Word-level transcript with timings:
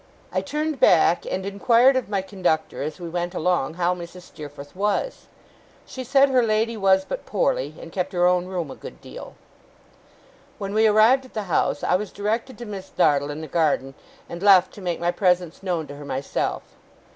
I 0.31 0.41
turned 0.41 0.79
back, 0.79 1.27
and 1.29 1.45
inquired 1.45 1.95
of 1.95 2.09
my 2.09 2.23
conductor, 2.23 2.81
as 2.81 2.99
we 2.99 3.07
went 3.07 3.35
along, 3.35 3.75
how 3.75 3.93
Mrs. 3.93 4.23
Steerforth 4.23 4.75
was. 4.75 5.27
She 5.85 6.03
said 6.03 6.27
her 6.29 6.41
lady 6.41 6.75
was 6.75 7.05
but 7.05 7.27
poorly, 7.27 7.75
and 7.79 7.91
kept 7.91 8.11
her 8.13 8.25
own 8.25 8.47
room 8.47 8.71
a 8.71 8.75
good 8.75 8.99
deal. 8.99 9.35
When 10.57 10.73
we 10.73 10.87
arrived 10.87 11.25
at 11.25 11.35
the 11.35 11.43
house, 11.43 11.83
I 11.83 11.97
was 11.97 12.11
directed 12.11 12.57
to 12.57 12.65
Miss 12.65 12.89
Dartle 12.89 13.29
in 13.29 13.41
the 13.41 13.47
garden, 13.47 13.93
and 14.27 14.41
left 14.41 14.73
to 14.73 14.81
make 14.81 14.99
my 14.99 15.11
presence 15.11 15.61
known 15.61 15.85
to 15.85 15.95
her 15.97 16.05
myself. 16.05 16.63